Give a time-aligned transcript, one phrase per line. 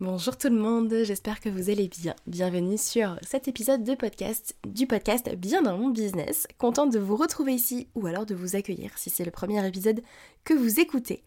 [0.00, 2.16] Bonjour tout le monde, j'espère que vous allez bien.
[2.26, 6.48] Bienvenue sur cet épisode de podcast du podcast Bien dans mon business.
[6.58, 10.02] Contente de vous retrouver ici ou alors de vous accueillir si c'est le premier épisode
[10.42, 11.22] que vous écoutez.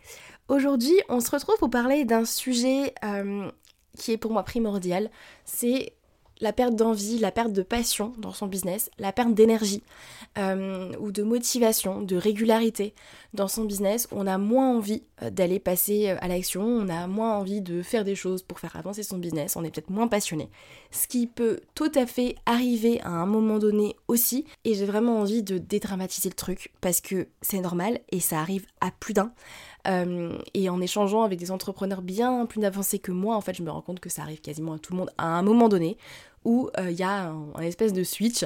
[0.50, 3.50] Aujourd'hui, on se retrouve pour parler d'un sujet euh,
[3.98, 5.12] qui est pour moi primordial.
[5.46, 5.94] C'est
[6.42, 9.84] la perte d'envie, la perte de passion dans son business, la perte d'énergie
[10.38, 12.94] euh, ou de motivation, de régularité
[13.34, 14.08] dans son business.
[14.12, 17.82] On a moins envie euh, d'aller passer euh, à l'action, on a moins envie de
[17.82, 20.50] faire des choses pour faire avancer son business, on est peut-être moins passionné.
[20.92, 24.46] Ce qui peut tout à fait arriver à un moment donné aussi.
[24.64, 28.66] Et j'ai vraiment envie de dédramatiser le truc parce que c'est normal et ça arrive
[28.82, 29.32] à plus d'un.
[30.54, 33.72] Et en échangeant avec des entrepreneurs bien plus avancés que moi, en fait, je me
[33.72, 35.98] rends compte que ça arrive quasiment à tout le monde à un moment donné
[36.44, 38.46] où il y a un, espèce de switch,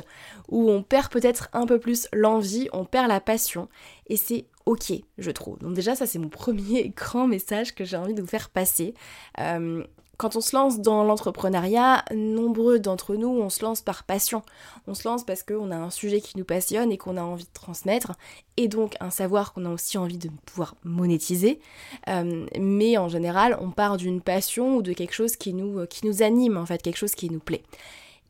[0.50, 3.70] où on perd peut-être un peu plus l'envie, on perd la passion,
[4.08, 5.60] et c'est ok, je trouve.
[5.60, 8.94] Donc déjà, ça c'est mon premier grand message que j'ai envie de vous faire passer.
[9.40, 9.84] Euh,
[10.22, 14.44] quand on se lance dans l'entrepreneuriat, nombreux d'entre nous, on se lance par passion.
[14.86, 17.46] On se lance parce qu'on a un sujet qui nous passionne et qu'on a envie
[17.46, 18.12] de transmettre,
[18.56, 21.60] et donc un savoir qu'on a aussi envie de pouvoir monétiser.
[22.08, 26.06] Euh, mais en général, on part d'une passion ou de quelque chose qui nous, qui
[26.06, 27.64] nous anime, en fait, quelque chose qui nous plaît.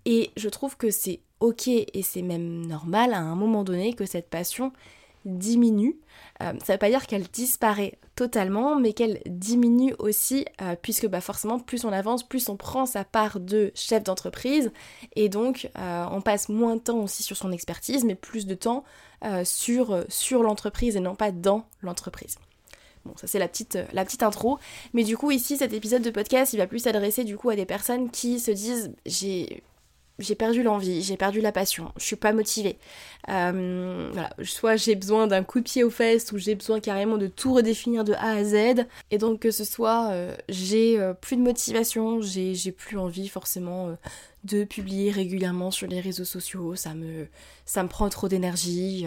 [0.05, 4.05] Et je trouve que c'est ok et c'est même normal à un moment donné que
[4.05, 4.71] cette passion
[5.25, 5.97] diminue.
[6.41, 11.07] Euh, ça ne veut pas dire qu'elle disparaît totalement, mais qu'elle diminue aussi, euh, puisque
[11.07, 14.71] bah, forcément, plus on avance, plus on prend sa part de chef d'entreprise,
[15.15, 18.55] et donc euh, on passe moins de temps aussi sur son expertise, mais plus de
[18.55, 18.83] temps
[19.43, 22.39] sur, sur l'entreprise et non pas dans l'entreprise.
[23.05, 24.57] Bon, ça c'est la petite, la petite intro.
[24.93, 27.55] Mais du coup, ici, cet épisode de podcast, il va plus s'adresser du coup à
[27.55, 29.61] des personnes qui se disent j'ai
[30.21, 32.77] j'ai perdu l'envie, j'ai perdu la passion, je suis pas motivée.
[33.29, 34.11] Euh,
[34.43, 37.53] soit j'ai besoin d'un coup de pied aux fesses ou j'ai besoin carrément de tout
[37.53, 38.85] redéfinir de A à Z.
[39.11, 43.95] Et donc que ce soit euh, j'ai euh, plus de motivation, j'ai plus envie forcément
[44.43, 47.27] de publier régulièrement sur les réseaux sociaux, ça me,
[47.65, 49.05] ça me prend trop d'énergie.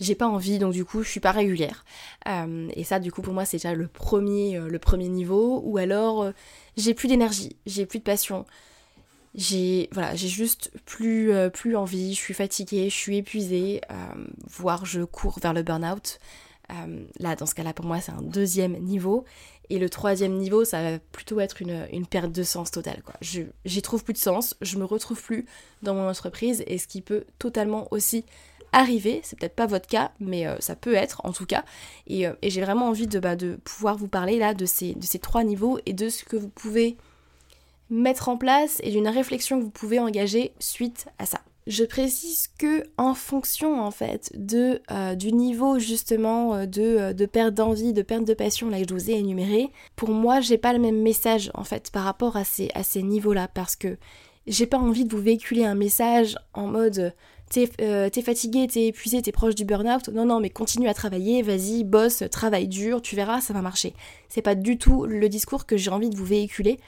[0.00, 1.84] j'ai pas envie, donc du coup, je suis pas régulière.
[2.26, 5.60] et ça, du coup, pour moi, c'est déjà le premier, le premier niveau.
[5.64, 6.30] Ou alors,
[6.76, 8.46] j'ai plus d'énergie, j'ai plus de passion,
[9.34, 13.94] j'ai voilà, j'ai juste plus, euh, plus envie, je suis fatiguée, je suis épuisée, euh,
[14.46, 16.18] voire je cours vers le burn-out.
[16.70, 19.24] Euh, là, dans ce cas-là, pour moi, c'est un deuxième niveau.
[19.70, 23.02] Et le troisième niveau, ça va plutôt être une, une perte de sens totale.
[23.04, 23.14] Quoi.
[23.22, 25.46] j'y trouve plus de sens, je me retrouve plus
[25.82, 28.26] dans mon entreprise, et ce qui peut totalement aussi
[28.72, 31.64] arriver, c'est peut-être pas votre cas, mais ça peut être en tout cas.
[32.06, 35.04] Et, et j'ai vraiment envie de, bah, de pouvoir vous parler là de ces, de
[35.04, 36.98] ces trois niveaux et de ce que vous pouvez
[37.92, 41.40] mettre en place et d'une réflexion que vous pouvez engager suite à ça.
[41.66, 47.12] Je précise que en fonction en fait de euh, du niveau justement euh, de, euh,
[47.12, 50.40] de, perte d'envie, de perte de passion là que je vous ai énuméré, pour moi
[50.40, 53.76] j'ai pas le même message en fait par rapport à ces, à ces niveaux-là parce
[53.76, 53.96] que
[54.48, 57.14] j'ai pas envie de vous véhiculer un message en mode
[57.50, 60.08] t'es fatigué, t'es épuisé, t'es proche du burn-out.
[60.08, 63.92] Non, non, mais continue à travailler, vas-y, bosse, travaille dur, tu verras, ça va marcher.
[64.30, 66.78] C'est pas du tout le discours que j'ai envie de vous véhiculer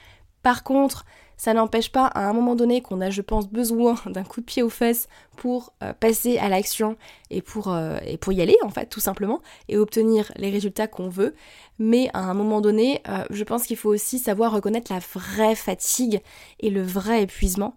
[0.45, 1.05] par contre,
[1.37, 4.45] ça n'empêche pas à un moment donné qu'on a, je pense, besoin d'un coup de
[4.45, 5.07] pied aux fesses
[5.37, 6.97] pour euh, passer à l'action
[7.31, 10.85] et pour, euh, et pour y aller, en fait, tout simplement, et obtenir les résultats
[10.85, 11.33] qu'on veut.
[11.79, 15.55] Mais à un moment donné, euh, je pense qu'il faut aussi savoir reconnaître la vraie
[15.55, 16.21] fatigue
[16.59, 17.75] et le vrai épuisement.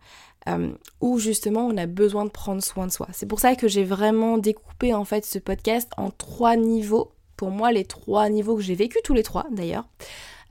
[1.00, 3.08] où justement on a besoin de prendre soin de soi.
[3.12, 7.12] C'est pour ça que j'ai vraiment découpé en fait ce podcast en trois niveaux.
[7.36, 9.84] Pour moi, les trois niveaux que j'ai vécu tous les trois d'ailleurs.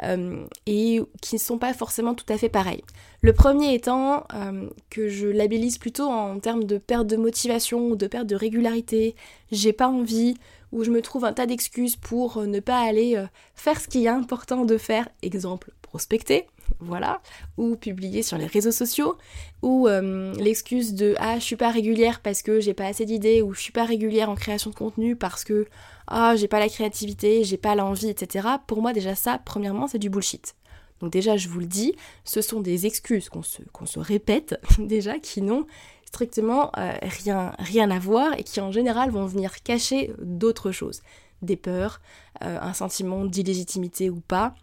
[0.03, 2.83] Euh, et qui ne sont pas forcément tout à fait pareils.
[3.21, 7.95] Le premier étant euh, que je labellise plutôt en termes de perte de motivation ou
[7.95, 9.15] de perte de régularité,
[9.51, 10.35] j'ai pas envie,
[10.71, 13.19] où je me trouve un tas d'excuses pour ne pas aller
[13.55, 16.45] faire ce qui est important de faire, exemple prospecter,
[16.79, 17.21] voilà,
[17.57, 19.17] ou publier sur les réseaux sociaux,
[19.61, 23.41] ou euh, l'excuse de ah je suis pas régulière parce que j'ai pas assez d'idées,
[23.41, 25.65] ou je suis pas régulière en création de contenu parce que
[26.07, 28.47] ah j'ai pas la créativité, j'ai pas l'envie, etc.
[28.65, 30.55] Pour moi déjà ça, premièrement, c'est du bullshit.
[30.99, 35.41] Donc déjà je vous le dis, ce sont des excuses qu'on se, répète déjà qui
[35.41, 35.65] n'ont
[36.05, 41.01] strictement euh, rien, rien à voir et qui en général vont venir cacher d'autres choses.
[41.41, 42.01] Des peurs,
[42.43, 44.55] euh, un sentiment d'illégitimité ou pas,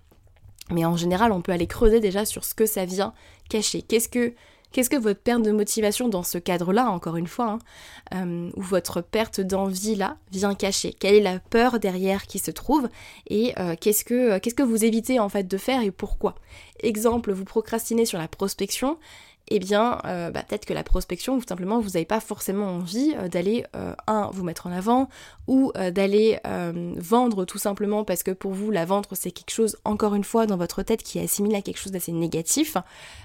[0.70, 3.12] mais en général, on peut aller creuser déjà sur ce que ça vient
[3.48, 3.82] cacher.
[3.82, 4.34] Qu'est-ce que,
[4.74, 7.58] qu'est-ce que votre perte de motivation dans ce cadre-là, encore une fois,
[8.12, 10.92] hein, euh, ou votre perte d'envie là, vient cacher?
[10.92, 12.88] Quelle est la peur derrière qui se trouve
[13.28, 16.34] Et euh, qu'est-ce, que, qu'est-ce que vous évitez en fait de faire et pourquoi?
[16.80, 18.98] Exemple, vous procrastinez sur la prospection
[19.48, 23.14] eh bien, euh, bah, peut-être que la prospection, tout simplement, vous n'avez pas forcément envie
[23.16, 25.08] euh, d'aller, euh, un, vous mettre en avant,
[25.46, 26.38] ou d'aller
[26.96, 30.46] vendre tout simplement parce que pour vous, la vendre, c'est quelque chose, encore une fois,
[30.46, 32.78] dans votre tête qui est assimilé à quelque chose d'assez négatif.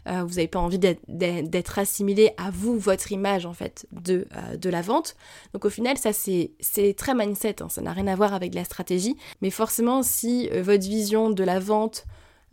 [0.05, 4.27] vous n'avez pas envie d'être assimilé à vous, votre image, en fait, de,
[4.57, 5.15] de la vente.
[5.53, 8.65] Donc au final, ça, c'est très mindset, hein, ça n'a rien à voir avec la
[8.65, 9.15] stratégie.
[9.41, 12.05] Mais forcément, si votre vision de la vente,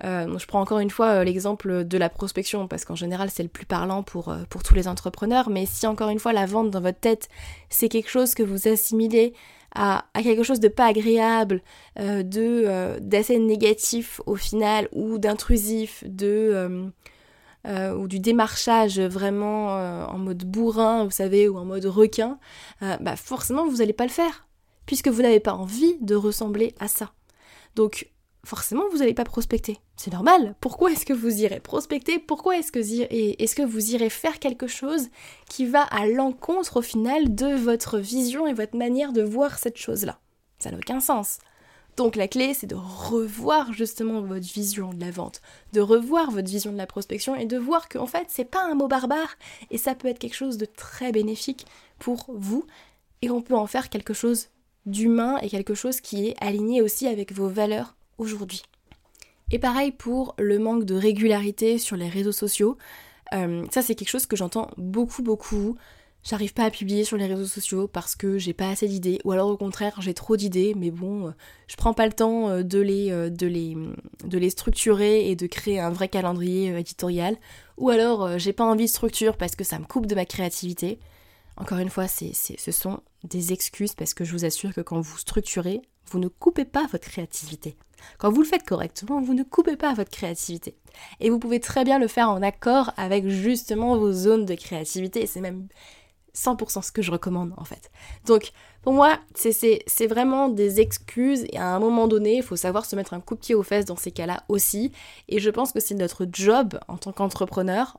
[0.04, 3.42] euh, je prends encore une fois euh, l'exemple de la prospection parce qu'en général c'est
[3.42, 6.46] le plus parlant pour, euh, pour tous les entrepreneurs, mais si encore une fois la
[6.46, 7.28] vente dans votre tête
[7.70, 9.32] c'est quelque chose que vous assimilez
[9.74, 11.60] à, à quelque chose de pas agréable,
[11.98, 16.90] de d'assez négatif au final ou d'intrusif, de
[17.66, 22.38] ou du démarchage vraiment en mode bourrin, vous savez, ou en mode requin,
[22.80, 24.46] bah forcément vous n'allez pas le faire
[24.86, 27.12] puisque vous n'avez pas envie de ressembler à ça.
[27.74, 28.08] Donc
[28.46, 29.78] forcément vous n'allez pas prospecter.
[29.96, 30.54] C'est normal.
[30.60, 32.18] Pourquoi est-ce que vous irez prospecter?
[32.18, 35.08] Pourquoi est-ce que, que vous irez faire quelque chose
[35.48, 39.76] qui va à l'encontre au final de votre vision et votre manière de voir cette
[39.76, 40.18] chose-là?
[40.58, 41.38] Ça n'a aucun sens.
[41.96, 45.40] Donc la clé, c'est de revoir justement votre vision de la vente,
[45.72, 48.74] de revoir votre vision de la prospection et de voir qu'en fait, c'est pas un
[48.74, 49.34] mot barbare
[49.70, 51.66] et ça peut être quelque chose de très bénéfique
[51.98, 52.66] pour vous
[53.22, 54.48] et on peut en faire quelque chose
[54.84, 58.62] d'humain et quelque chose qui est aligné aussi avec vos valeurs aujourd'hui.
[59.50, 62.76] Et pareil pour le manque de régularité sur les réseaux sociaux.
[63.34, 65.76] Euh, ça c'est quelque chose que j'entends beaucoup beaucoup.
[66.24, 69.30] J'arrive pas à publier sur les réseaux sociaux parce que j'ai pas assez d'idées, ou
[69.30, 71.30] alors au contraire j'ai trop d'idées, mais bon, euh,
[71.68, 73.76] je prends pas le temps euh, de les, de, les,
[74.24, 77.36] de les structurer et de créer un vrai calendrier éditorial,
[77.76, 80.98] ou alors j'ai pas envie de structure parce que ça me coupe de ma créativité.
[81.56, 85.18] Encore une fois, ce sont des excuses parce que je vous assure que quand vous
[85.18, 85.80] structurez,
[86.10, 87.76] vous ne coupez pas votre créativité.
[88.18, 90.76] Quand vous le faites correctement, vous ne coupez pas votre créativité.
[91.20, 95.26] Et vous pouvez très bien le faire en accord avec justement vos zones de créativité.
[95.26, 95.68] C'est même
[96.34, 97.90] 100% ce que je recommande en fait.
[98.26, 98.52] Donc
[98.82, 102.94] pour moi, c'est vraiment des excuses et à un moment donné, il faut savoir se
[102.94, 104.92] mettre un coup de pied aux fesses dans ces cas-là aussi.
[105.28, 107.98] Et je pense que c'est notre job en tant qu'entrepreneur,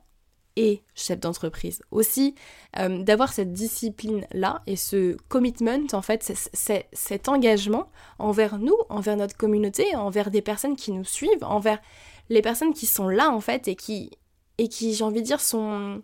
[0.94, 1.82] chef d'entreprise.
[1.90, 2.34] Aussi,
[2.78, 9.16] euh, d'avoir cette discipline-là et ce commitment, en fait, c'est cet engagement envers nous, envers
[9.16, 11.80] notre communauté, envers des personnes qui nous suivent, envers
[12.28, 14.10] les personnes qui sont là, en fait, et qui,
[14.58, 16.02] et qui j'ai envie de dire, sont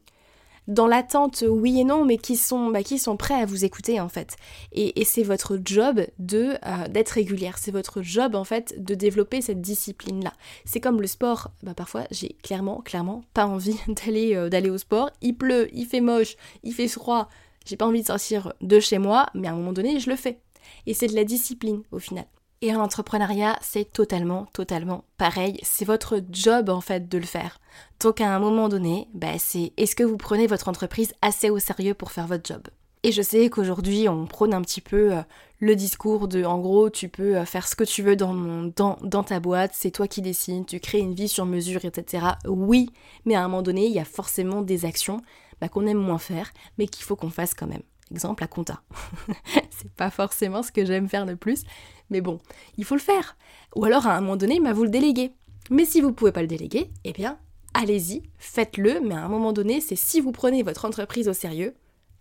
[0.69, 4.00] dans l'attente, oui et non, mais qui sont, bah, qui sont prêts à vous écouter
[4.00, 4.37] en fait.
[4.72, 9.42] Et, c'est votre job de euh, d'être régulière, c'est votre job en fait de développer
[9.42, 10.33] cette discipline-là.
[10.64, 14.78] C'est comme le sport, bah, parfois j'ai clairement, clairement pas envie d'aller euh, d'aller au
[14.78, 15.11] sport.
[15.21, 17.28] Il pleut, il fait moche, il fait froid,
[17.66, 20.16] j'ai pas envie de sortir de chez moi, mais à un moment donné, je le
[20.16, 20.40] fais.
[20.87, 22.26] Et c'est de la discipline au final.
[22.62, 25.58] Et en entrepreneuriat, c'est totalement, totalement pareil.
[25.62, 27.61] C'est votre job en fait de le faire.
[28.00, 31.58] Donc à un moment donné, bah, c'est est-ce que vous prenez votre entreprise assez au
[31.58, 32.62] sérieux pour faire votre job?
[33.04, 35.20] Et je sais qu'aujourd'hui, on prône un petit peu euh,
[35.61, 38.32] le discours de, en gros, tu peux euh, faire ce que tu veux dans,
[38.75, 42.28] dans, dans ta boîte, c'est toi qui décides, tu crées une vie sur mesure, etc.
[42.46, 42.88] Oui,
[43.26, 45.20] mais à un moment donné, il y a forcément des actions
[45.61, 47.82] bah, qu'on aime moins faire, mais qu'il faut qu'on fasse quand même.
[48.11, 48.80] Exemple, la compta.
[49.70, 51.64] c'est pas forcément ce que j'aime faire le plus,
[52.11, 52.38] mais bon,
[52.76, 53.37] il faut le faire.
[53.76, 55.32] Ou alors à un moment donné, bah, vous le déléguez.
[55.70, 57.38] Mais si vous ne pouvez pas le déléguer, eh bien,
[57.73, 61.75] allez-y, faites-le, mais à un moment donné, c'est si vous prenez votre entreprise au sérieux,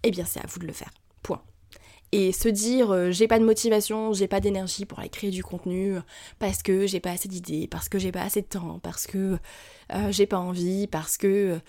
[0.03, 0.91] eh bien c'est à vous de le faire.
[1.21, 1.41] Point.
[2.11, 5.43] Et se dire euh, j'ai pas de motivation, j'ai pas d'énergie pour aller créer du
[5.43, 5.97] contenu
[6.39, 9.37] parce que j'ai pas assez d'idées, parce que j'ai pas assez de temps, parce que
[9.93, 11.59] euh, j'ai pas envie, parce que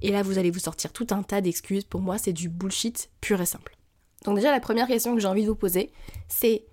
[0.00, 1.84] et là vous allez vous sortir tout un tas d'excuses.
[1.84, 3.76] Pour moi, c'est du bullshit pur et simple.
[4.24, 5.90] Donc déjà la première question que j'ai envie de vous poser,
[6.28, 6.64] c'est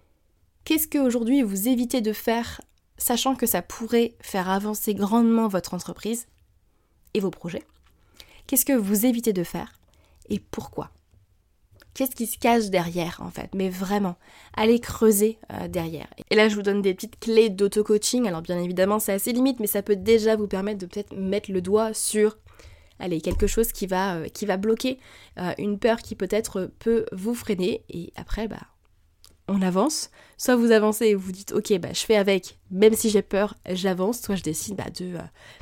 [0.64, 2.62] Qu'est-ce qu'aujourd'hui vous évitez de faire,
[2.98, 6.28] sachant que ça pourrait faire avancer grandement votre entreprise
[7.14, 7.64] et vos projets?
[8.48, 9.74] Qu'est-ce que vous évitez de faire
[10.30, 10.92] et pourquoi?
[11.94, 13.50] Qu'est-ce qui se cache derrière en fait?
[13.54, 14.16] Mais vraiment,
[14.56, 16.08] allez creuser euh, derrière.
[16.30, 18.28] Et là, je vous donne des petites clés d'auto-coaching.
[18.28, 21.52] Alors bien évidemment, c'est assez limite, mais ça peut déjà vous permettre de peut-être mettre
[21.52, 22.38] le doigt sur
[23.24, 25.00] quelque chose qui va, euh, qui va bloquer,
[25.40, 27.84] euh, une peur qui peut-être peut vous freiner.
[27.90, 28.62] Et après, bah,
[29.52, 30.10] on avance.
[30.38, 33.56] Soit vous avancez et vous dites, ok, bah, je fais avec, même si j'ai peur,
[33.70, 34.22] j'avance.
[34.22, 35.14] Soit je décide bah, de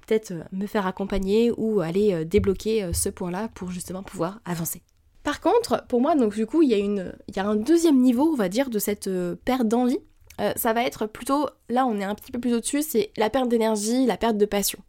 [0.07, 4.81] peut-être me faire accompagner ou aller débloquer ce point-là pour justement pouvoir avancer.
[5.23, 7.99] Par contre, pour moi, donc du coup, il y, a il y a un deuxième
[7.99, 9.99] niveau, on va dire, de cette euh, perte d'envie.
[10.39, 13.29] Euh, ça va être plutôt, là on est un petit peu plus au-dessus, c'est la
[13.29, 14.79] perte d'énergie, la perte de passion.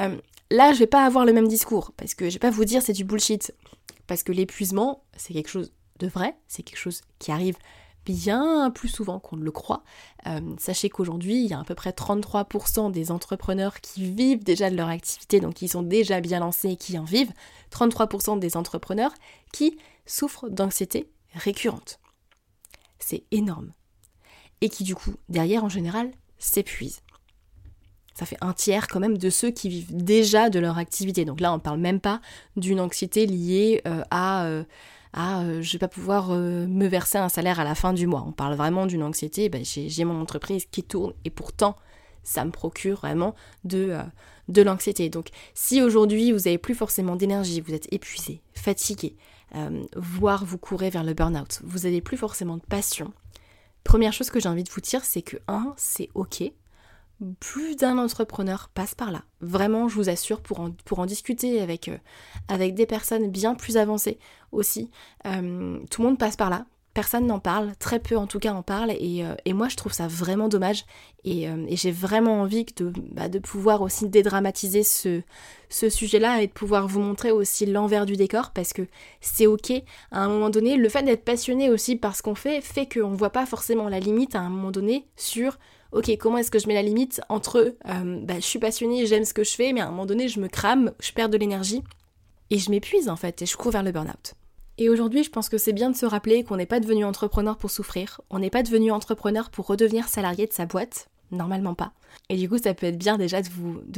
[0.00, 0.16] Euh,
[0.50, 2.80] là, je vais pas avoir le même discours, parce que je vais pas vous dire
[2.80, 3.52] c'est du bullshit.
[4.06, 7.56] Parce que l'épuisement, c'est quelque chose de vrai, c'est quelque chose qui arrive
[8.04, 9.82] bien plus souvent qu'on ne le croit.
[10.26, 14.70] Euh, sachez qu'aujourd'hui, il y a à peu près 33% des entrepreneurs qui vivent déjà
[14.70, 17.32] de leur activité, donc qui sont déjà bien lancés et qui en vivent.
[17.70, 19.12] 33% des entrepreneurs
[19.52, 21.98] qui souffrent d'anxiété récurrente.
[22.98, 23.72] C'est énorme.
[24.60, 27.00] Et qui du coup, derrière en général, s'épuisent.
[28.14, 31.24] Ça fait un tiers quand même de ceux qui vivent déjà de leur activité.
[31.24, 32.20] Donc là, on ne parle même pas
[32.56, 34.46] d'une anxiété liée euh, à...
[34.46, 34.64] Euh,
[35.16, 38.08] ah, euh, je vais pas pouvoir euh, me verser un salaire à la fin du
[38.08, 38.24] mois.
[38.26, 41.76] On parle vraiment d'une anxiété, ben, j'ai mon entreprise qui tourne et pourtant
[42.24, 44.02] ça me procure vraiment de, euh,
[44.48, 45.10] de l'anxiété.
[45.10, 49.16] Donc si aujourd'hui vous avez plus forcément d'énergie, vous êtes épuisé, fatigué,
[49.94, 53.12] voire vous courez vers le burn-out, vous n'avez plus forcément de passion,
[53.84, 56.42] première chose que j'ai envie de vous dire, c'est que un, c'est ok,
[57.40, 59.22] plus d'un entrepreneur passe par là.
[59.40, 61.98] Vraiment, je vous assure, pour en, discuter avec, euh,
[62.48, 64.18] avec des personnes bien plus avancées
[64.52, 64.90] aussi.
[65.26, 66.66] Euh, tout le monde passe par là.
[66.92, 69.92] Personne n'en parle, très peu en tout cas en parle, et, euh, moi je trouve
[69.92, 70.84] ça vraiment dommage.
[71.24, 75.22] Et, j'ai vraiment envie de, bah, de pouvoir aussi dédramatiser ce,
[75.68, 78.86] ce sujet-là et de pouvoir vous montrer aussi l'envers du décor, parce que
[79.20, 79.72] c'est ok
[80.12, 80.76] à un moment donné.
[80.76, 83.88] Le fait d'être passionné aussi par ce qu'on fait fait qu'on ne voit pas forcément
[83.88, 85.58] la limite à un moment donné sur
[85.94, 89.24] ok, comment est-ce que je mets la limite entre euh, bah, je suis passionnée, j'aime
[89.24, 91.38] ce que je fais, mais à un moment donné, je me crame, je perds de
[91.38, 91.82] l'énergie
[92.50, 94.34] et je m'épuise en fait et je cours vers le burn-out.
[94.76, 97.56] Et aujourd'hui, je pense que c'est bien de se rappeler qu'on n'est pas devenu entrepreneur
[97.56, 101.92] pour souffrir, on n'est pas devenu entrepreneur pour redevenir salarié de sa boîte, normalement pas.
[102.28, 103.48] Et du coup, ça peut être bien déjà de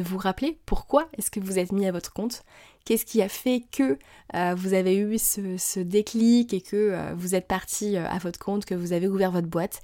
[0.02, 2.42] vous, rappeler pourquoi est-ce que vous êtes mis à votre compte,
[2.84, 3.98] qu'est-ce qui a fait que
[4.34, 8.38] euh, vous avez eu ce, déclic et que euh, vous êtes parti euh, à votre
[8.38, 9.82] compte, que vous avez ouvert votre boîte,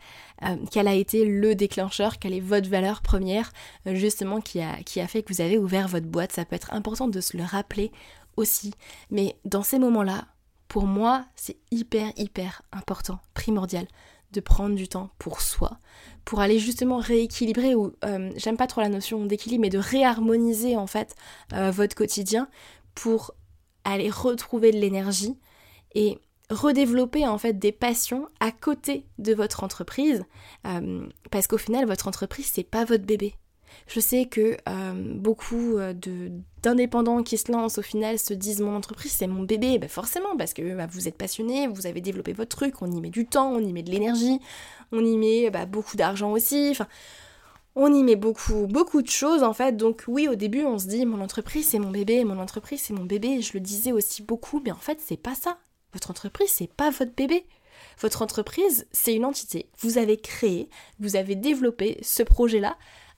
[0.72, 3.52] quel a été le déclencheur, quelle est votre valeur première
[3.86, 6.32] justement qui a fait que vous avez ouvert votre boîte?
[6.32, 7.92] Ça peut être important de se le rappeler
[8.36, 8.72] aussi.
[9.10, 10.24] Mais dans ces moments-là,
[10.66, 13.86] pour moi, c'est hyper, hyper important, primordial
[14.32, 15.78] de prendre du temps pour soi,
[16.24, 20.76] pour aller justement rééquilibrer, ou euh, j'aime pas trop la notion d'équilibre, mais de réharmoniser
[20.76, 21.14] en fait
[21.52, 22.48] euh, votre quotidien
[22.94, 23.34] pour
[23.84, 25.36] aller retrouver de l'énergie
[25.94, 26.18] et
[26.50, 30.24] redévelopper en fait des passions à côté de votre entreprise,
[30.66, 33.34] euh, parce qu'au final votre entreprise c'est pas votre bébé,
[33.86, 35.92] je sais que euh, beaucoup euh,
[36.62, 40.36] d'indépendants qui se lancent au final se disent mon entreprise c'est mon bébé, ben forcément
[40.36, 43.26] parce que bah, vous êtes passionné, vous avez développé votre truc, on y met du
[43.26, 44.40] temps, on y met de l'énergie,
[44.92, 46.76] on y met bah, beaucoup d'argent aussi,
[47.74, 49.76] on y met beaucoup, beaucoup de choses en fait.
[49.76, 52.94] Donc oui, au début, on se dit mon entreprise c'est mon bébé, mon entreprise c'est
[52.94, 53.40] mon bébé.
[53.40, 55.58] Je le disais aussi beaucoup, mais en fait, c'est pas ça.
[55.92, 57.46] Votre entreprise, c'est pas votre bébé.
[58.00, 59.68] Votre entreprise, c'est une entité.
[59.78, 60.68] Vous avez créé,
[61.00, 62.76] vous avez développé ce projet-là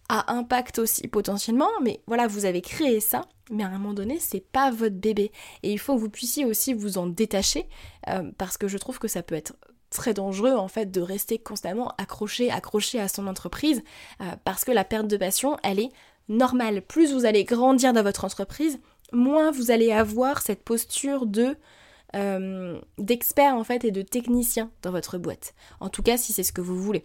[0.08, 4.18] à impact aussi potentiellement, mais voilà, vous avez créé ça, mais à un moment donné,
[4.20, 5.32] c'est pas votre bébé.
[5.62, 7.68] Et il faut que vous puissiez aussi vous en détacher,
[8.08, 9.54] euh, parce que je trouve que ça peut être
[9.90, 13.82] très dangereux en fait de rester constamment accroché, accroché à son entreprise,
[14.20, 15.90] euh, parce que la perte de passion, elle est
[16.28, 16.82] normale.
[16.82, 18.78] Plus vous allez grandir dans votre entreprise,
[19.12, 21.56] moins vous allez avoir cette posture de
[22.14, 25.54] euh, d'expert en fait et de technicien dans votre boîte.
[25.80, 27.04] En tout cas, si c'est ce que vous voulez.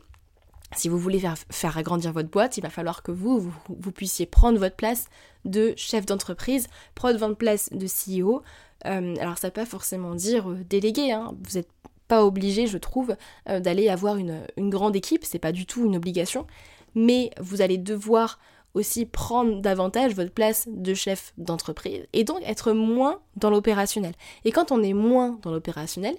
[0.75, 4.59] Si vous voulez faire, agrandir votre boîte, il va falloir que vous, vous, puissiez prendre
[4.59, 5.07] votre place
[5.45, 8.43] de chef d'entreprise, prendre votre place de CEO.
[8.85, 11.35] Euh, alors ça ne pas forcément dire euh, délégué, hein.
[11.43, 11.69] vous n'êtes
[12.07, 13.15] pas obligé, je trouve,
[13.49, 16.47] euh, d'aller avoir une, une, grande équipe, c'est pas du tout une obligation,
[16.95, 18.39] mais vous allez devoir
[18.73, 24.13] aussi prendre davantage votre place de chef d'entreprise et donc être moins dans l'opérationnel.
[24.45, 26.15] Et quand on est moins dans l'opérationnel,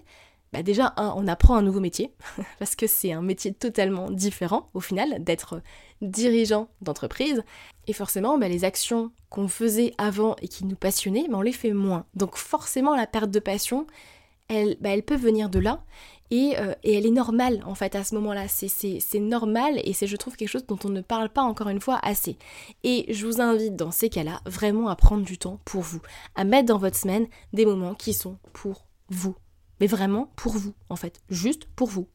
[0.53, 2.13] bah déjà, on apprend un nouveau métier,
[2.59, 5.63] parce que c'est un métier totalement différent au final d'être
[6.03, 7.45] dirigeant d'entreprise.
[7.87, 11.53] Et forcément, bah, les actions qu'on faisait avant et qui nous passionnaient, bah, on les
[11.53, 12.05] fait moins.
[12.15, 13.87] Donc forcément, la perte de passion,
[14.49, 15.85] elle, bah, elle peut venir de là.
[16.33, 18.47] Et, euh, et, elle est normale en fait à ce moment-là.
[18.49, 21.81] C'est normal et c'est je trouve quelque chose dont on ne parle pas encore une
[21.81, 22.37] fois assez.
[22.85, 26.01] Et je vous invite dans ces cas-là vraiment à prendre du temps pour vous,
[26.37, 29.35] à mettre dans votre semaine des moments qui sont pour vous
[29.81, 31.21] Mais vraiment pour vous, en fait.
[31.31, 32.07] Juste pour vous.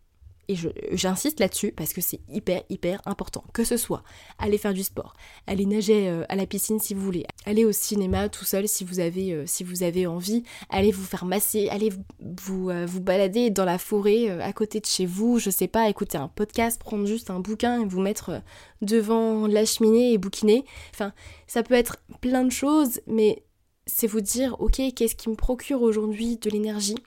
[0.47, 0.55] Et
[0.91, 3.43] j'insiste là-dessus parce que c'est hyper, hyper important.
[3.53, 4.03] Que ce soit
[4.37, 5.15] aller faire du sport,
[5.47, 8.83] aller nager euh, à la piscine si vous voulez, aller au cinéma tout seul si
[8.83, 14.29] vous avez, euh, envie, aller vous faire masser, aller vous, euh, balader dans la forêt
[14.29, 17.81] à côté de chez vous, je sais pas, écouter un podcast, prendre juste un bouquin
[17.81, 18.41] et vous mettre
[18.81, 20.63] devant la cheminée et bouquiner.
[20.93, 21.11] Enfin,
[21.47, 23.43] ça peut être plein de choses, mais
[23.87, 26.97] c'est vous dire, ok, qu'est-ce qui me procure aujourd'hui de l'énergie?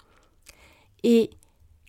[1.05, 1.31] Et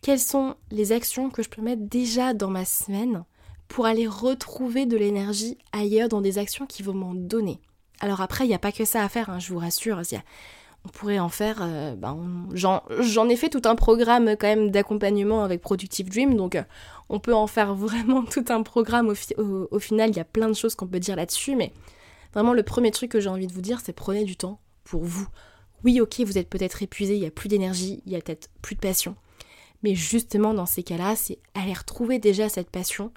[0.02, 3.24] quelles sont les actions que je peux mettre déjà dans ma semaine
[3.68, 7.60] pour aller retrouver de l'énergie ailleurs dans des actions qui vont m'en donner?
[8.00, 10.00] Alors après, il n'y a pas que ça à faire, hein, je vous rassure.
[10.84, 11.58] On pourrait en faire...
[11.60, 16.54] Euh, ben, J'en ai fait tout un programme quand même d'accompagnement avec Productive Dream, donc
[16.54, 16.62] euh,
[17.10, 20.10] on peut en faire vraiment tout un programme au, au final.
[20.10, 21.72] Il y a plein de choses qu'on peut dire là-dessus, mais
[22.32, 25.04] vraiment le premier truc que j'ai envie de vous dire, c'est prenez du temps pour
[25.04, 25.28] vous.
[25.84, 28.48] Oui, ok, vous êtes peut-être épuisé, il n'y a plus d'énergie, il y a peut-être
[28.62, 29.16] plus de passion.
[29.82, 33.12] Mais justement, dans ces cas-là, c'est aller retrouver déjà cette passion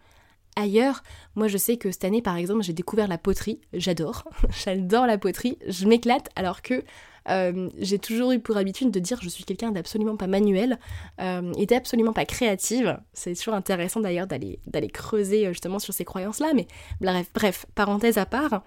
[0.55, 1.03] ailleurs.
[1.35, 3.59] Moi, je sais que cette année, par exemple, j'ai découvert la poterie.
[3.73, 4.23] J'adore.
[4.63, 5.57] J'adore la poterie.
[5.67, 6.83] Je m'éclate alors que
[7.29, 10.79] euh, j'ai toujours eu pour habitude de dire je suis quelqu'un d'absolument pas manuel
[11.21, 12.99] euh, et d'absolument pas créative.
[13.13, 16.67] C'est toujours intéressant d'ailleurs d'aller, d'aller creuser euh, justement sur ces croyances-là, mais
[17.01, 18.63] bref, parenthèse à part.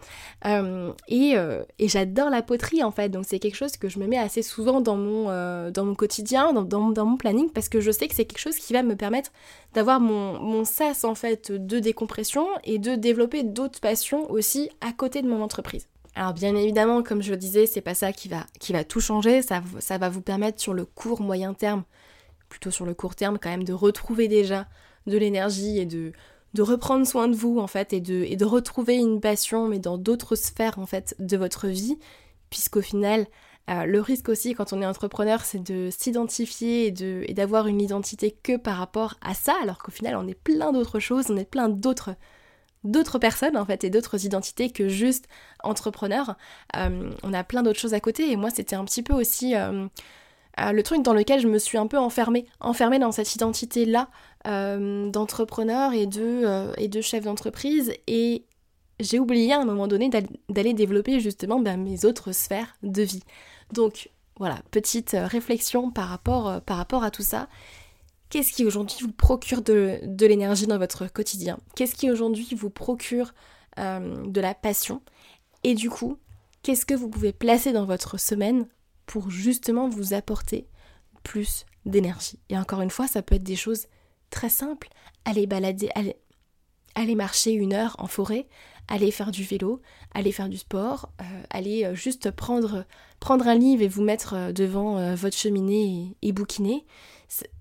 [1.08, 1.34] et,
[1.78, 4.42] et j'adore la poterie en fait, donc c'est quelque chose que je me mets assez
[4.42, 8.14] souvent dans mon, dans mon quotidien, dans, dans, mon planning, parce que je sais que
[8.14, 9.32] c'est quelque chose qui va me permettre
[9.74, 14.92] d'avoir mon, mon sas en fait de décompression et de développer d'autres passions aussi à
[14.92, 15.88] côté de mon entreprise.
[16.16, 19.60] Alors bien évidemment, comme je le disais, c'est pas ça qui va, tout changer, ça,
[19.98, 21.84] va vous permettre sur le court moyen terme,
[22.48, 24.66] plutôt sur le court terme quand même, de retrouver déjà
[25.06, 26.12] de l'énergie et de,
[26.54, 29.78] de reprendre soin de vous en fait et de, et de retrouver une passion mais
[29.78, 31.98] dans d'autres sphères en fait de votre vie,
[32.48, 33.26] puisqu'au final,
[33.68, 38.30] euh, le risque aussi quand on est entrepreneur, c'est de s'identifier et d'avoir une identité
[38.30, 41.50] que par rapport à ça, alors qu'au final on est plein d'autres choses, on est
[41.50, 42.14] plein d'autres
[42.86, 45.26] d'autres personnes en fait et d'autres identités que juste
[45.62, 46.36] entrepreneur.
[46.76, 49.54] Euh, on a plein d'autres choses à côté et moi c'était un petit peu aussi
[49.54, 49.86] euh,
[50.60, 53.84] euh, le truc dans lequel je me suis un peu enfermée, enfermée dans cette identité
[53.84, 54.08] là
[54.44, 58.44] d'entrepreneur et de, et de chef d'entreprise et
[59.00, 60.08] j'ai oublié à un moment donné
[60.48, 63.24] d'aller développer justement ben, mes autres sphères de vie.
[63.72, 64.08] Donc
[64.38, 67.48] voilà, petite réflexion par rapport, par rapport à tout ça.
[68.28, 71.58] Qu'est-ce qui aujourd'hui vous procure de, l'énergie dans votre quotidien?
[71.74, 73.34] Qu'est-ce qui aujourd'hui vous procure
[73.78, 75.00] euh, de la passion?
[75.62, 76.18] Et du coup,
[76.62, 78.66] qu'est-ce que vous pouvez placer dans votre semaine
[79.06, 80.66] pour justement vous apporter
[81.22, 82.40] plus d'énergie?
[82.48, 83.86] Et encore une fois, ça peut être des choses
[84.30, 84.88] très simples.
[85.24, 86.16] Aller balader, aller,
[86.96, 88.48] aller marcher une heure en forêt,
[88.88, 89.80] aller faire du vélo,
[90.14, 92.84] aller faire du sport, euh, aller euh, juste prendre,
[93.20, 96.84] prendre un livre et vous mettre devant votre cheminée et bouquiner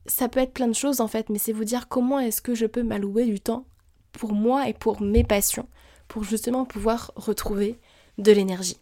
[0.05, 2.55] ça peut être plein de choses en fait, mais c'est vous dire comment est-ce que
[2.55, 3.65] je peux m'allouer du temps
[4.11, 5.67] pour moi et pour mes passions,
[6.07, 7.79] pour justement pouvoir retrouver
[8.17, 8.77] de l'énergie.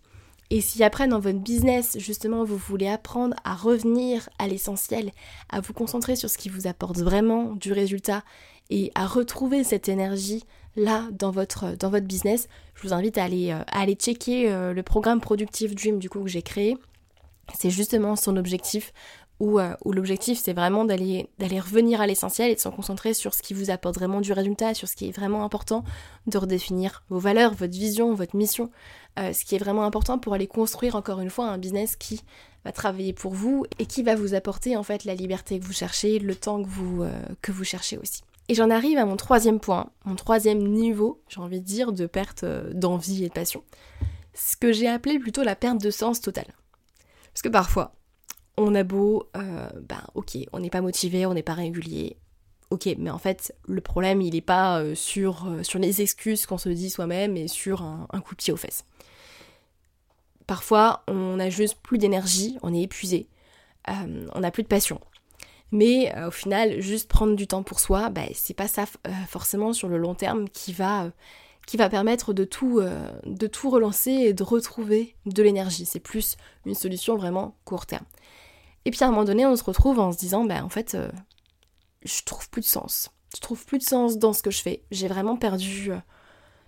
[0.49, 5.11] Et si après dans votre business, justement, vous voulez apprendre à revenir à l'essentiel,
[5.49, 8.23] à vous concentrer sur ce qui vous apporte vraiment du résultat
[8.69, 10.43] et à retrouver cette énergie
[10.75, 14.51] là dans votre, dans votre business, je vous invite à aller, euh, à aller checker
[14.51, 16.77] euh, le programme Productive Dream du coup que j'ai créé.
[17.59, 18.93] C'est justement son objectif
[19.41, 23.41] euh, où, l'objectif c'est vraiment d'aller revenir à l'essentiel et de se concentrer sur ce
[23.41, 25.83] qui vous apporte vraiment du résultat, sur ce qui est vraiment important,
[26.27, 28.69] de redéfinir vos valeurs, votre vision, votre mission,
[29.19, 32.21] euh, ce qui est vraiment important pour aller construire encore une fois un business qui
[32.63, 35.73] va travailler pour vous et qui va vous apporter en fait la liberté que vous
[35.73, 38.21] cherchez, le temps que vous, euh, que vous cherchez aussi.
[38.49, 42.05] Et j'en arrive à mon troisième point, mon troisième niveau, j'ai envie de dire, de
[42.05, 43.63] perte d'envie et de passion.
[44.33, 46.53] Ce que j'ai appelé plutôt la perte de sens totale.
[47.33, 47.95] Parce que parfois,
[48.57, 52.17] on a beau, euh, ben ok, on n'est pas motivé, on n'est pas régulier,
[52.69, 56.45] ok, mais en fait, le problème, il n'est pas euh, sur, euh, sur les excuses
[56.45, 58.85] qu'on se dit soi-même et sur un, coup de pied aux fesses.
[60.45, 63.29] Parfois, on a juste plus d'énergie, on est épuisé,
[63.87, 64.99] on n'a plus de passion.
[65.73, 68.85] Mais au final, juste prendre du temps pour soi, ben, c'est pas ça
[69.27, 71.11] forcément sur le long terme qui va,
[71.67, 72.79] qui va permettre de tout,
[73.25, 75.85] de tout relancer et de retrouver de l'énergie.
[75.85, 78.05] C'est plus une solution vraiment court terme.
[78.85, 80.95] Et puis à un moment donné, on se retrouve en se disant, bah en fait,
[80.95, 81.09] euh,
[82.03, 83.11] je trouve plus de sens.
[83.35, 84.83] Je trouve plus de sens dans ce que je fais.
[84.91, 85.97] J'ai vraiment perdu, euh,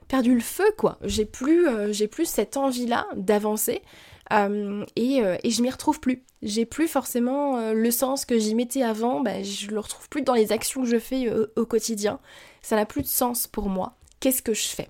[0.08, 0.98] perdu le feu, quoi.
[1.04, 3.82] J'ai plus, euh, j'ai plus cette envie-là d'avancer.
[4.32, 6.24] Et, et, je m'y retrouve plus.
[6.42, 10.34] J'ai plus forcément le sens que j'y mettais avant, bah, je le retrouve plus dans
[10.34, 12.20] les actions que je fais au quotidien.
[12.62, 13.96] Ça n'a plus de sens pour moi.
[14.20, 14.90] Qu'est-ce que je fais?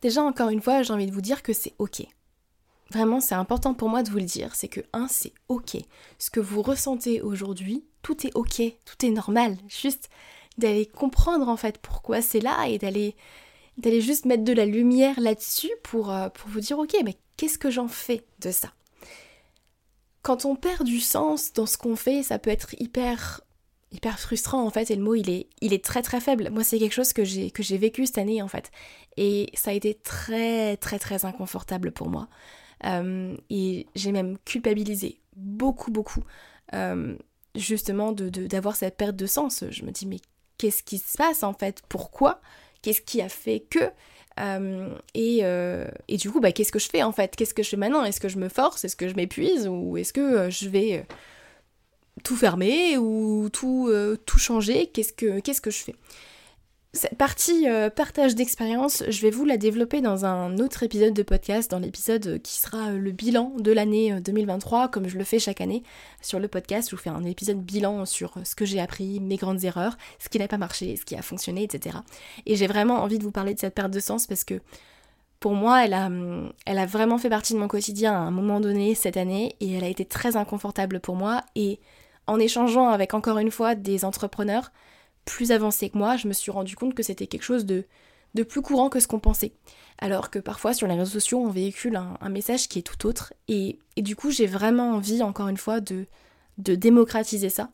[0.00, 2.02] Déjà, encore une fois, j'ai envie de vous dire que c'est ok.
[2.90, 5.76] vraiment c'est important pour moi de vous le dire, c'est que un, c'est ok.
[6.18, 9.56] Ce que vous ressentez aujourd'hui, tout est ok, tout est normal.
[9.68, 10.08] Juste
[10.56, 13.16] d'aller comprendre en fait pourquoi c'est là et d'aller
[13.76, 17.56] d'aller juste mettre de la lumière là-dessus pour, euh, pour vous dire ok mais qu'est-ce
[17.56, 18.74] que j'en fais de ça?
[20.20, 23.40] Quand on perd du sens dans ce qu'on fait, ça peut être hyper
[23.90, 26.50] hyper frustrant en fait et le mot il est très très faible.
[26.50, 28.70] Moi c'est quelque chose que j'ai que j'ai vécu cette année en fait.
[29.16, 32.28] Et ça a été très très très inconfortable pour moi.
[32.84, 36.22] Euh, et j'ai même culpabilisé beaucoup beaucoup
[36.74, 37.16] euh,
[37.54, 39.64] justement de d'avoir cette perte de sens.
[39.70, 40.20] Je me dis mais
[40.58, 41.82] qu'est-ce qui se passe en fait?
[41.88, 42.42] Pourquoi?
[42.82, 43.90] Qu'est-ce qui a fait que?
[44.40, 45.40] Euh, et,
[46.08, 47.34] et, du coup, bah, qu'est-ce que je fais en fait?
[47.36, 48.04] Qu'est-ce que je fais maintenant?
[48.04, 48.84] Est-ce que je me force?
[48.84, 49.68] Est-ce que je m'épuise?
[49.68, 51.06] Ou est-ce que je vais
[52.22, 55.94] tout fermer ou tout, euh, tout changer, qu'est-ce que, qu'est-ce que je fais?
[56.94, 61.22] Cette partie euh, partage d'expérience, je vais vous la développer dans un autre épisode de
[61.22, 65.38] podcast, dans l'épisode qui sera euh, le bilan de l'année 2023, comme je le fais
[65.38, 65.82] chaque année
[66.22, 66.88] sur le podcast.
[66.90, 70.30] Je vous fais un épisode bilan sur ce que j'ai appris, mes grandes erreurs, ce
[70.30, 71.98] qui n'a pas marché, ce qui a fonctionné, etc.
[72.46, 74.60] Et j'ai vraiment envie de vous parler de cette perte de sens parce que
[75.40, 79.16] pour moi, elle a vraiment fait partie de mon quotidien à un moment donné cette
[79.16, 81.78] année et elle a été très inconfortable pour moi et
[82.26, 84.72] en échangeant avec encore une fois des entrepreneurs
[85.28, 87.84] plus avancés que moi, je me suis rendu compte que c'était quelque chose de,
[88.34, 89.52] de plus courant que ce qu'on pensait.
[89.98, 93.34] Alors que parfois sur les réseaux sociaux, on véhicule un, message qui est tout autre.
[93.46, 96.06] Et, du coup, j'ai vraiment envie, encore une fois, de,
[96.56, 97.70] de démocratiser ça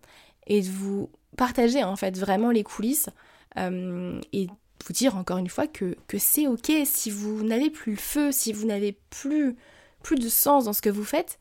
[0.47, 3.09] et de vous partager en fait vraiment les coulisses
[3.57, 7.93] euh, et vous dire encore une fois que, que c'est ok si vous n'avez plus
[7.93, 9.57] le feu, si vous n'avez plus,
[10.03, 11.39] plus de sens dans ce que vous faites,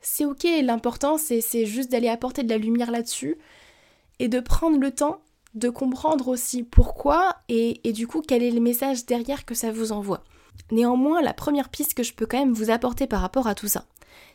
[0.00, 3.36] c'est ok, l'important c'est juste d'aller apporter de la lumière là-dessus
[4.18, 5.22] et de prendre le temps
[5.54, 9.92] de comprendre aussi pourquoi et, du coup quel est le message derrière que ça vous
[9.92, 10.24] envoie.
[10.70, 13.68] Néanmoins, la première piste que je peux quand même vous apporter par rapport à tout
[13.68, 13.86] ça,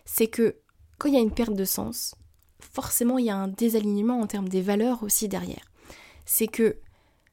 [0.06, 0.56] c'est que
[0.98, 2.16] quand il y a une perte de sens,
[2.60, 5.66] forcément il y a un désalignement en termes des valeurs aussi derrière.
[6.26, 6.78] C'est que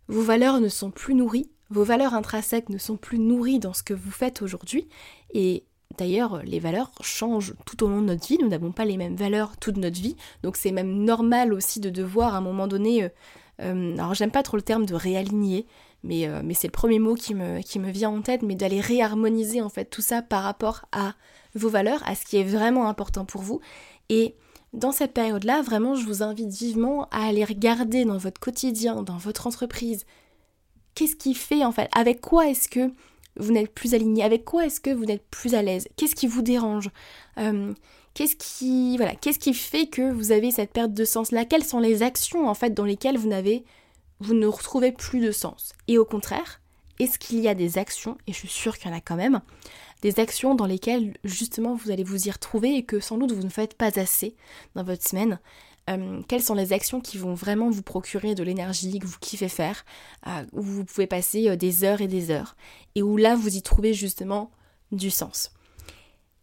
[0.09, 3.83] vos valeurs ne sont plus nourries, vos valeurs intrinsèques ne sont plus nourries dans ce
[3.83, 4.89] que vous faites aujourd'hui,
[5.33, 5.65] et
[5.97, 8.39] D'ailleurs, les valeurs changent tout au long de notre vie.
[8.43, 10.17] Nous n'avons pas les mêmes valeurs toute notre vie.
[10.43, 13.11] Donc c'est même normal aussi de devoir à un moment donné...
[13.61, 15.67] Euh, alors j'aime pas trop le terme de réaligner,
[16.03, 18.55] mais, euh, mais c'est le premier mot qui me, qui me vient en tête, mais
[18.55, 21.15] d'aller réharmoniser en fait tout ça par rapport à
[21.55, 23.61] vos valeurs, à ce qui est vraiment important pour vous.
[24.09, 24.35] Et
[24.73, 29.17] dans cette période-là, vraiment, je vous invite vivement à aller regarder dans votre quotidien, dans
[29.17, 30.05] votre entreprise,
[30.95, 32.91] qu'est-ce qui fait en fait, avec quoi est-ce que
[33.37, 36.27] vous n'êtes plus aligné Avec quoi est-ce que vous n'êtes plus à l'aise Qu'est-ce qui
[36.27, 36.91] vous dérange
[37.39, 37.73] euh,
[38.15, 41.33] Qu'est-ce qui fait que vous avez cette perte de sens?
[41.33, 43.65] Là Quelles sont les actions en fait dans lesquelles vous n'avez
[44.21, 45.73] vous ne retrouvez plus de sens?
[45.89, 46.61] Et au contraire,
[47.01, 49.17] est-ce qu'il y a des actions et je suis sûre qu'il y en a quand
[49.17, 49.41] même
[50.03, 53.43] des actions dans lesquelles justement vous allez vous y retrouver et que sans doute vous
[53.43, 54.37] ne faites pas assez
[54.77, 55.41] dans votre semaine?
[55.91, 59.49] Euh, quelles sont les actions qui vont vraiment vous procurer de l'énergie, que vous kiffez
[59.49, 59.85] faire,
[60.27, 62.57] euh, où vous pouvez passer euh, des heures et des heures,
[62.95, 64.51] et où là vous y trouvez justement
[64.93, 65.51] du sens?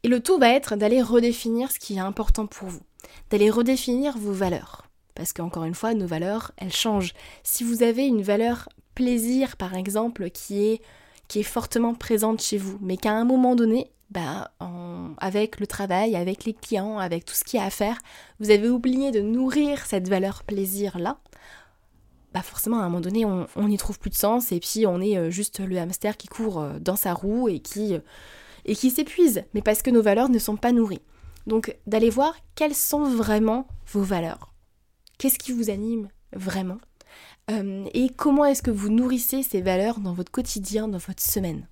[0.03, 2.81] Et le tout va être d'aller redéfinir ce qui est important pour vous,
[3.29, 4.83] d'aller redéfinir vos valeurs.
[5.15, 7.13] Parce qu'encore une fois, nos valeurs, elles changent.
[7.43, 10.81] Si vous avez une valeur plaisir, par exemple, qui est,
[11.27, 14.51] qui est fortement présente chez vous, mais qu'à un moment donné, bah,
[15.19, 17.97] avec le travail, avec les clients, avec tout ce qu'il y a à faire,
[18.39, 21.19] vous avez oublié de nourrir cette valeur plaisir-là,
[22.33, 25.01] bah forcément à un moment donné on n'y trouve plus de sens et puis on
[25.01, 27.99] est euh, juste le hamster qui court euh, dans sa roue et qui, euh,
[28.65, 31.01] et qui s'épuise, mais parce que nos valeurs ne sont pas nourries.
[31.47, 34.53] Donc d'aller voir quelles sont vraiment vos valeurs.
[35.17, 36.77] Qu'est-ce qui vous anime vraiment
[37.93, 41.67] Et comment est-ce que vous nourrissez ces valeurs dans votre quotidien, dans votre semaine?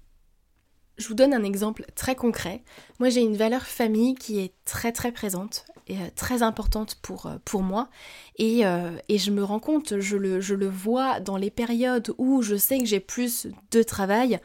[0.99, 2.62] Je vous donne un exemple très concret.
[2.99, 7.28] Moi, j'ai une valeur famille qui est très très présente et euh, très importante pour,
[7.28, 7.89] euh, moi.
[8.38, 12.13] Et, euh, et, je me rends compte, je le, je le vois dans les périodes
[12.17, 14.39] où je sais que j'ai plus de travail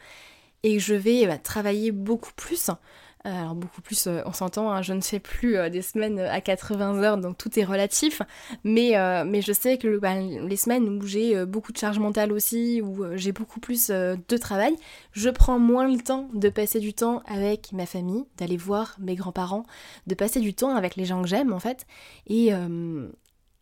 [0.65, 2.69] et je vais bah, travailler beaucoup plus.
[2.69, 6.19] Euh, alors beaucoup plus, euh, on s'entend, hein, je ne sais plus euh, des semaines
[6.19, 8.23] à 80 heures, donc tout est relatif.
[8.63, 8.93] Mais,
[9.41, 13.31] je sais que bah, les semaines où j'ai beaucoup de charge mentale aussi, où j'ai
[13.31, 14.75] beaucoup plus de travail,
[15.11, 19.13] je prends moins le temps de passer du temps avec ma famille, d'aller voir mes
[19.13, 19.65] grands-parents,
[20.07, 21.85] de passer du temps avec les gens que j'aime en fait.
[22.25, 22.49] Et,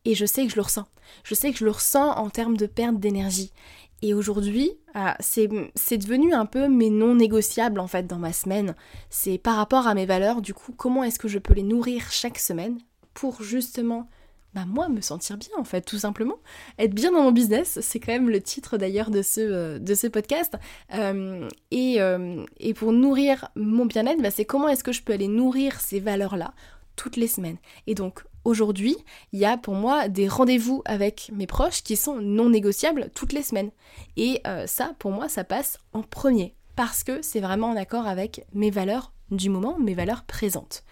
[0.05, 0.87] et je sais que je le ressens.
[1.25, 3.51] Je sais que je le ressens en termes de perte d'énergie.
[4.03, 8.75] Et aujourd'hui, ah, c'est devenu un peu mes non négociables en fait dans ma semaine.
[9.09, 12.11] C'est par rapport à mes valeurs, du coup, comment est-ce que je peux les nourrir
[12.11, 12.77] chaque semaine
[13.13, 14.09] pour justement
[14.53, 16.35] bah moi me sentir bien en fait tout simplement.
[16.77, 20.57] Être bien dans mon business c'est quand même le titre d'ailleurs de ce, euh, podcast.
[20.93, 25.13] Euh, et, euh, et, pour nourrir mon bien-être bah, c'est comment est-ce que je peux
[25.13, 26.53] aller nourrir ces valeurs là
[26.97, 27.57] toutes les semaines.
[27.87, 28.95] Et donc aujourd'hui
[29.31, 33.33] il y a pour moi des rendez-vous avec mes proches qui sont non négociables toutes
[33.33, 33.71] les semaines.
[34.17, 36.55] Et ça pour moi ça passe en premier.
[36.75, 40.83] Parce que c'est vraiment en accord avec mes valeurs du moment mes valeurs présentes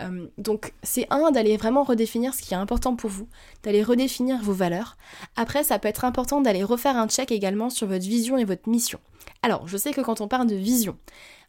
[0.00, 3.28] euh, donc c'est un d'aller vraiment redéfinir ce qui est important pour vous,
[3.62, 4.96] d'aller redéfinir vos valeurs.
[5.36, 8.68] Après, ça peut être important d'aller refaire un check également sur votre vision et votre
[8.68, 9.00] mission.
[9.42, 10.96] Alors, je sais que quand on parle de vision,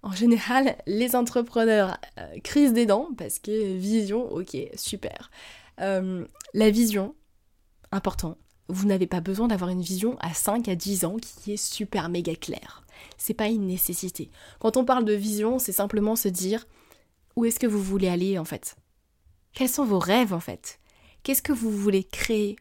[0.03, 5.29] en général, les entrepreneurs euh, crisent des dents parce que vision, ok, super.
[5.81, 7.15] Euh, la vision,
[7.91, 8.37] important.
[8.67, 12.09] Vous n'avez pas besoin d'avoir une vision à 5 à 10 ans qui est super
[12.09, 12.85] méga claire.
[13.17, 14.29] C'est pas une nécessité.
[14.59, 16.67] Quand on parle de vision, c'est simplement se dire
[17.35, 18.75] où est-ce que vous voulez aller en fait?
[19.53, 20.79] Quels sont vos rêves en fait?
[21.23, 22.55] Qu'est-ce que vous voulez créer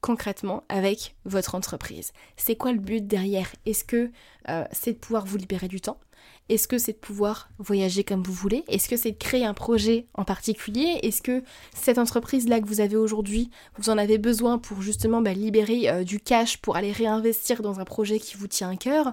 [0.00, 2.12] concrètement avec votre entreprise?
[2.36, 3.50] C'est quoi le but derrière?
[3.66, 4.10] Est-ce que
[4.48, 6.00] euh, c'est de pouvoir vous libérer du temps?
[6.48, 8.64] Est-ce que c'est de pouvoir voyager comme vous voulez?
[8.68, 10.98] Est-ce que c'est de créer un projet en particulier?
[11.02, 11.42] Est-ce que
[11.74, 16.04] cette entreprise-là que vous avez aujourd'hui, vous en avez besoin pour justement bah, libérer euh,
[16.04, 19.12] du cash pour aller réinvestir dans un projet qui vous tient à cœur?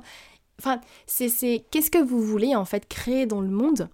[0.60, 3.89] Enfin, c'est qu'est-ce que vous voulez en fait créer dans le monde?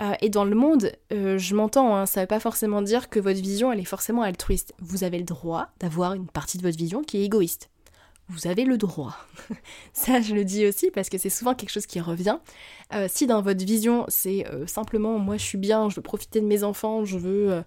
[0.00, 3.10] Euh, et dans le monde, euh, je m'entends, hein, ça ne veut pas forcément dire
[3.10, 4.74] que votre vision, elle est forcément altruiste.
[4.78, 7.70] Vous avez le droit d'avoir une partie de votre vision qui est égoïste.
[8.28, 9.16] Vous avez le droit.
[9.92, 12.38] ça, je le dis aussi parce que c'est souvent quelque chose qui revient.
[12.94, 16.46] Euh, si dans votre vision, c'est simplement moi je suis bien, je veux profiter de
[16.46, 17.62] mes enfants, je veux,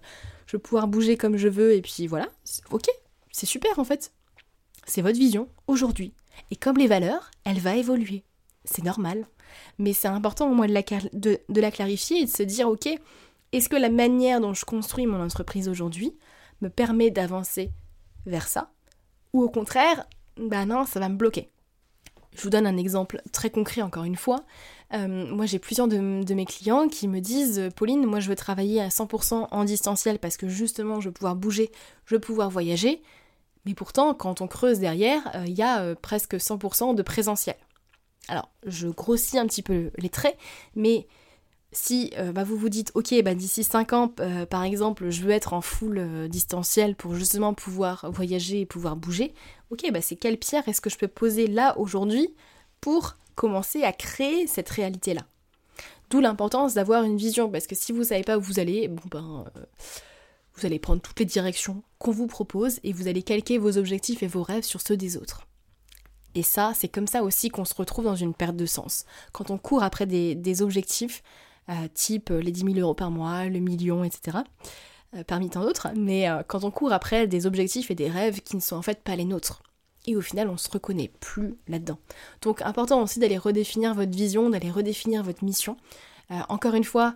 [0.46, 2.28] je veux pouvoir bouger comme je veux, et puis voilà,
[2.70, 2.86] ok,
[3.30, 4.12] c'est super en fait.
[4.86, 6.14] C'est votre vision aujourd'hui.
[6.50, 8.24] Et comme les valeurs, elle va évoluer.
[8.64, 9.26] C'est normal
[9.78, 12.88] mais c'est important au moins de la, clarifier et de se dire, ok,
[13.52, 16.16] est-ce que la manière dont je construis mon entreprise aujourd'hui
[16.60, 17.70] me permet d'avancer
[18.26, 18.72] vers ça
[19.32, 21.50] Ou au contraire, bah non, ça va me bloquer?
[22.34, 24.44] Je vous donne un exemple très concret encore une fois.
[24.92, 28.34] Euh, moi j'ai plusieurs de, de, mes clients qui me disent Pauline, moi je veux
[28.34, 31.70] travailler à 100% en distanciel parce que justement je veux pouvoir bouger,
[32.06, 33.02] je veux pouvoir voyager.
[33.66, 37.56] Mais pourtant, quand on creuse derrière, euh, il y a euh, presque 100% de présentiel.
[38.28, 40.36] Alors, je grossis un petit peu les traits,
[40.74, 41.06] mais
[41.74, 45.22] si euh, bah, vous vous dites, ok, bah, d'ici 5 ans, euh, par exemple, je
[45.22, 49.34] veux être en full euh, distanciel pour justement pouvoir voyager et pouvoir bouger,
[49.70, 52.34] ok, bah, c'est quelle pierre est-ce que je peux poser là aujourd'hui
[52.80, 55.22] pour commencer à créer cette réalité-là?
[56.10, 58.88] D'où l'importance d'avoir une vision, parce que si vous ne savez pas où vous allez,
[59.10, 59.44] ben,
[60.54, 64.22] vous allez prendre toutes les directions qu'on vous propose et vous allez calquer vos objectifs
[64.22, 65.46] et vos rêves sur ceux des autres.
[66.34, 69.04] Et ça, c'est comme ça aussi qu'on se retrouve dans une perte de sens.
[69.32, 71.22] Quand on court après des, objectifs,
[71.68, 74.38] euh, type les 10 000 euros par mois, le million, etc.,
[75.14, 78.40] euh, parmi tant d'autres, mais euh, quand on court après des objectifs et des rêves
[78.40, 79.62] qui ne sont en fait pas les nôtres.
[80.06, 81.98] Et au final, on se reconnaît plus là-dedans.
[82.42, 85.78] Donc, important aussi d'aller redéfinir votre vision, d'aller redéfinir votre mission.
[86.48, 87.14] encore une fois,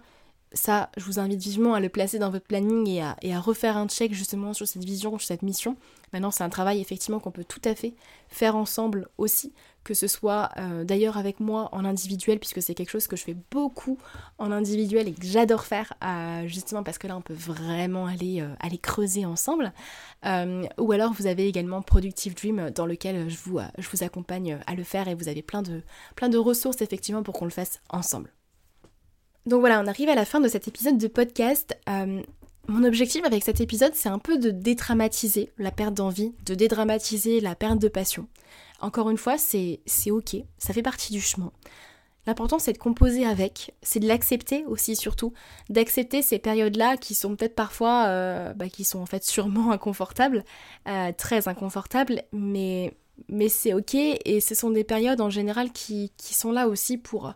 [0.53, 3.89] ça, je vous invite vivement à le placer dans votre planning et à, refaire un
[3.89, 5.77] check justement sur cette vision, sur cette mission.
[6.12, 7.94] Maintenant, c'est un travail effectivement qu'on peut tout à fait
[8.29, 9.53] faire ensemble aussi,
[9.85, 13.25] que ce soit euh, d'ailleurs avec moi en individuel, puisque c'est quelque chose que je
[13.25, 13.99] fais beaucoup
[14.38, 18.40] en individuel et que j'adore faire, euh, justement parce que là, on peut vraiment aller,
[18.40, 19.73] euh, aller creuser ensemble.
[20.79, 24.75] ou alors, vous avez également Productive Dream, dans lequel je vous, je vous accompagne à
[24.75, 25.83] le faire et vous avez plein de,
[26.16, 28.33] plein de ressources effectivement pour qu'on le fasse ensemble.
[29.47, 31.79] Donc voilà, on arrive à la fin de cet épisode de podcast.
[32.69, 37.41] Mon objectif avec cet épisode, c'est un peu de dédramatiser la perte d'envie, de dédramatiser
[37.41, 38.29] la perte de passion.
[38.81, 41.51] Encore une fois, c'est ok, ça fait partie du chemin.
[42.27, 45.33] L'important, c'est de composer avec, c'est de l'accepter aussi surtout,
[45.71, 50.45] d'accepter ces périodes-là qui sont peut-être parfois, euh, bah, qui sont en fait sûrement inconfortables,
[50.87, 52.93] euh, très inconfortables, mais,
[53.31, 56.99] mais c'est ok et ce sont des périodes en général qui, qui sont là aussi
[56.99, 57.33] pour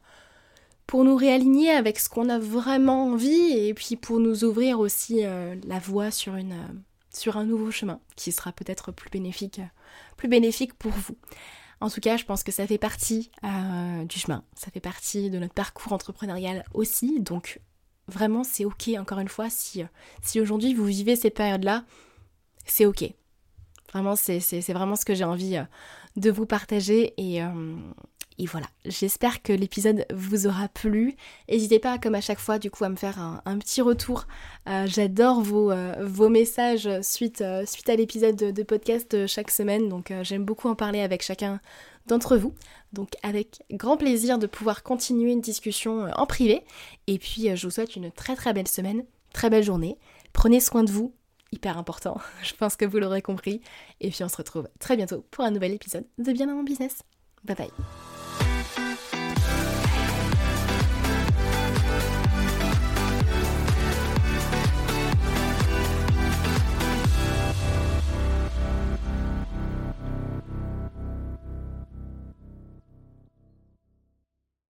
[0.86, 5.24] pour nous réaligner avec ce qu'on a vraiment envie et puis pour nous ouvrir aussi
[5.24, 6.72] euh, la voie sur, une, euh,
[7.12, 9.68] sur un nouveau chemin qui sera peut-être plus bénéfique, euh,
[10.16, 11.16] plus bénéfique pour vous.
[11.80, 13.32] En tout cas, je pense que ça fait partie
[14.04, 17.60] du chemin, ça fait partie de notre parcours entrepreneurial aussi, donc
[18.06, 19.82] vraiment c'est ok encore une fois si,
[20.22, 21.84] si aujourd'hui vous vivez cette période-là,
[22.66, 23.12] c'est ok.
[23.92, 25.58] Vraiment, c'est vraiment ce que j'ai envie
[26.14, 27.42] de vous partager et,
[28.42, 31.14] et voilà, j'espère que l'épisode vous aura plu.
[31.48, 34.26] N'hésitez pas, comme à chaque fois, du coup, à me faire un, petit retour.
[34.68, 40.12] Euh, j'adore vos, euh, messages suite, euh, suite à l'épisode de, podcast chaque semaine, donc
[40.22, 41.60] j'aime beaucoup en parler avec chacun
[42.08, 42.52] d'entre vous.
[42.92, 46.64] Donc avec grand plaisir de pouvoir continuer une discussion en privé.
[47.06, 49.98] Et puis je vous souhaite une très très belle semaine, très belle journée.
[50.32, 51.14] Prenez soin de vous
[51.52, 52.18] hyper important.
[52.42, 53.60] Je pense que vous l'aurez compris.
[54.00, 56.64] Et puis on se retrouve très bientôt pour un nouvel épisode de Bien dans mon
[56.64, 57.04] business.
[57.44, 58.21] Bye bye.